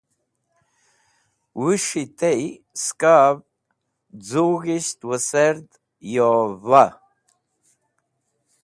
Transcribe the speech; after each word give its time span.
Wũs̃hi 1.59 2.03
tey 2.19 2.41
skav 2.83 3.35
z̃ug̃hsht 4.27 4.99
wesẽrd 5.09 5.67
yova. 6.13 6.85